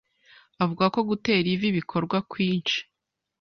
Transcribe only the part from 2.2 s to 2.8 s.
kwinshi,